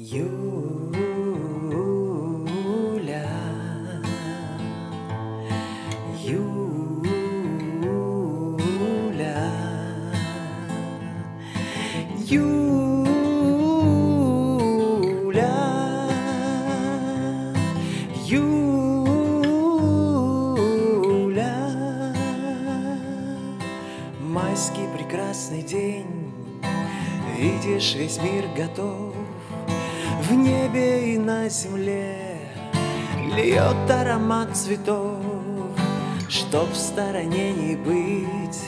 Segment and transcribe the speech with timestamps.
[0.00, 0.94] Юля,
[6.22, 6.52] Юля,
[12.28, 12.70] Юля,
[18.28, 18.94] Юля.
[24.20, 26.32] Майский прекрасный день,
[27.36, 29.07] видишь, весь мир готов
[30.28, 32.36] в небе и на земле
[33.34, 35.16] Льет аромат цветов
[36.28, 38.60] Чтоб в стороне не быть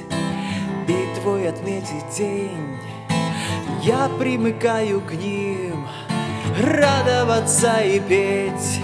[0.88, 2.78] Битвой отметить день.
[3.82, 5.86] Я примыкаю к ним
[6.62, 8.80] Радоваться и петь.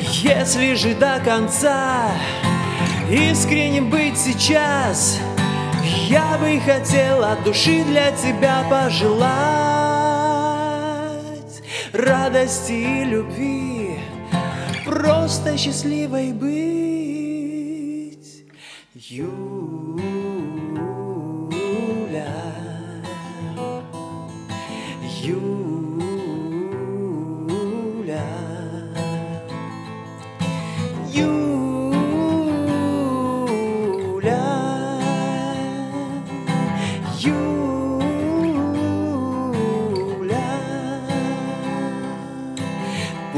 [0.00, 2.10] Если же до конца
[3.08, 5.20] Искренним быть сейчас
[6.08, 9.89] Я бы хотел от души для тебя пожелать
[11.92, 13.98] радости и любви,
[14.84, 16.50] просто счастливой быть.
[18.94, 20.09] Юля,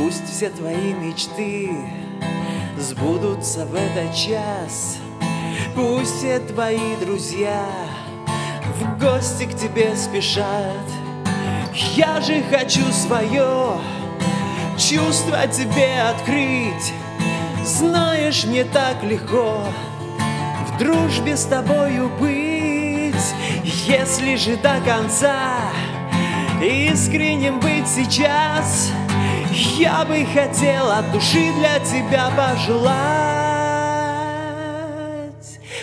[0.03, 1.71] Пусть все твои мечты
[2.77, 4.97] сбудутся в этот час.
[5.77, 7.65] Пусть все твои друзья
[8.81, 10.83] в гости к тебе спешат.
[11.95, 13.79] Я же хочу свое
[14.77, 16.93] чувство тебе открыть.
[17.65, 19.63] Знаешь, мне так легко
[20.67, 23.15] в дружбе с тобою быть,
[23.87, 25.71] если же до конца
[26.61, 28.91] искренним быть сейчас.
[29.55, 32.93] Я бы хотел от души для тебя пожелать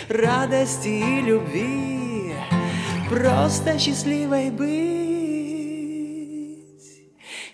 [0.08, 2.34] Радости и любви
[3.08, 4.70] Просто счастливой быть.